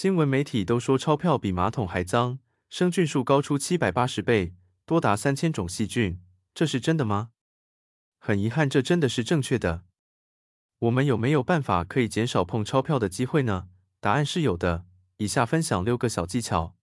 [0.00, 2.38] 新闻媒体都说钞票比马桶还脏，
[2.70, 4.54] 生菌数高出七百八十倍，
[4.86, 6.22] 多达三千种细菌，
[6.54, 7.30] 这是真的吗？
[8.20, 9.82] 很遗憾，这真的是正确的。
[10.78, 13.70] 我们有没有办法可以减少碰钞票的机会呢？
[13.98, 14.86] 答案是有的。
[15.16, 16.76] 以下分享六个小技巧。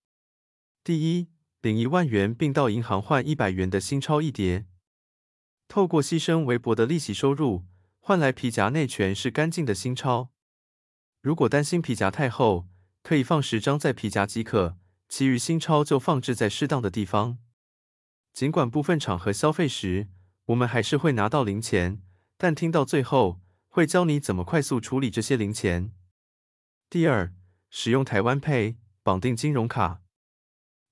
[0.84, 1.30] 第一，
[1.62, 4.66] 领一万元并到银行换一百元的新钞一叠，
[5.70, 7.64] 透过牺牲微薄的利息收入，
[8.02, 10.34] 换来皮夹内全是干净的新钞。
[11.22, 12.68] 如果担心皮夹太厚，
[13.06, 14.78] 可以放十张在皮夹即可，
[15.08, 17.38] 其余新钞就放置在适当的地方。
[18.34, 20.08] 尽管部分场合消费时，
[20.46, 22.02] 我们还是会拿到零钱，
[22.36, 23.40] 但听到最后。
[23.70, 25.92] 会教你怎么快速处理这些零钱。
[26.90, 27.34] 第二，
[27.70, 30.02] 使用台湾 Pay 绑定金融卡。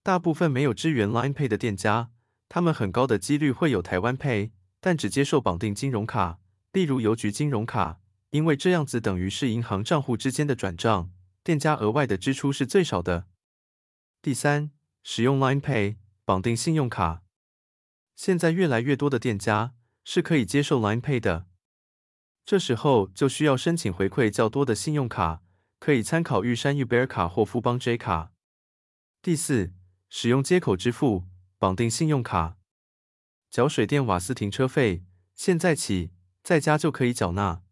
[0.04, 2.12] 大部分没有支援 Line Pay 的店家，
[2.50, 4.52] 他们很高的几率会有台湾 Pay，
[4.82, 6.40] 但只接受绑定金融卡，
[6.74, 8.02] 例如邮局金融卡，
[8.32, 11.10] 因为这样子等于是银行账户之间的转账，
[11.44, 13.28] 店家额外的支出是最少的。
[14.22, 14.72] 第三，
[15.04, 17.24] 使用 Line Pay 绑定信用卡。
[18.16, 21.48] 现在越来越多的店家是可以接受 Line Pay 的。
[22.46, 25.42] 这时候就需要申请回馈较多的信用卡，
[25.80, 28.32] 可以参考玉山 Uber 卡或富邦 J 卡。
[29.22, 29.74] 第四，
[30.10, 31.26] 使用接口支付
[31.58, 32.58] 绑定信用卡，
[33.50, 35.04] 缴水电瓦斯停车费，
[35.34, 37.64] 现在起在家就可以缴纳。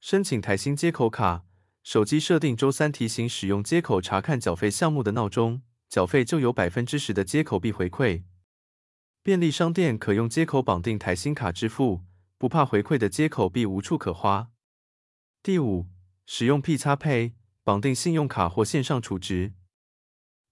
[0.00, 1.44] 申请台新接口卡，
[1.88, 8.24] 手机设定周三提醒使用接口查看缴费项目的闹钟，缴费就有百分之十的接口币回馈。
[9.22, 12.04] 便利商店可用接口绑定台新卡支付。
[12.36, 14.50] 不怕回馈的接口币无处可花。
[15.42, 15.86] 第五，
[16.26, 17.32] 使用 P 叉 Pay
[17.64, 19.54] 绑定信用卡或线上储值。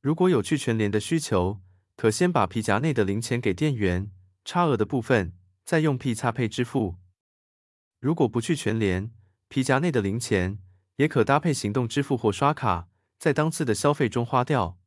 [0.01, 1.61] 如果有去全联的需求，
[1.97, 4.11] 可先把皮夹内的零钱给店员，
[4.43, 5.35] 差额的部分
[5.67, 6.97] 再用 P 叉 Pay 支付。
[8.01, 9.13] 如果不去全联，
[9.49, 10.59] 皮夹内的零钱
[10.97, 14.79] 也可搭配行动支付或刷卡，在当次的消费中花掉。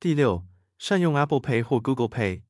[0.00, 0.46] 第六，
[0.78, 2.42] 善用 Apple Pay 或 Google Pay。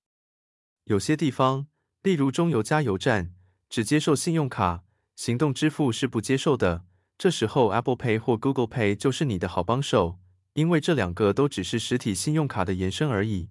[0.84, 1.66] 有些地方，
[2.02, 3.32] 例如中油加油站。
[3.70, 4.84] 只接受信用卡，
[5.16, 6.84] 行动支付是不接受的。
[7.18, 10.20] 这时候，Apple Pay 或 Google Pay 就是你的好帮手，
[10.52, 13.48] 因为这两个都只是实体信用卡的延伸而已。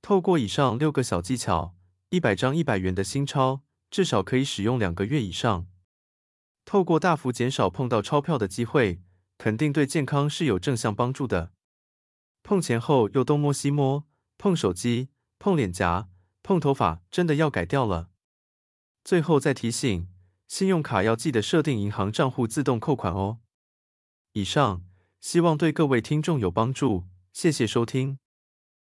[0.00, 1.74] 透过以上六个小技巧，
[2.10, 5.66] 一百张一百元的新钞至少可以使用两个月以上。
[6.66, 9.00] 透过大幅减少碰到钞票的机会，
[9.38, 11.52] 肯定对健康是有正向帮助的。
[12.42, 14.04] 碰钱后又东摸西摸，
[14.36, 16.08] 碰手机、碰脸颊、
[16.42, 18.10] 碰头发，真的要改掉了。
[19.04, 20.08] 最后再提醒，
[20.48, 23.38] 信用卡要记得设定银行账户自动扣款哦。
[24.32, 24.84] 以上
[25.20, 28.18] 希望对各位听众有帮助，谢谢收听。